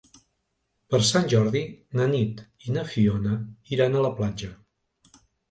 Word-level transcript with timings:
Per 0.93 0.99
Sant 1.09 1.29
Jordi 1.33 1.61
na 1.99 2.07
Nit 2.13 2.41
i 2.69 2.75
na 2.79 2.87
Fiona 2.95 3.35
iran 3.77 4.01
a 4.01 4.03
la 4.09 4.13
platja. 4.23 4.53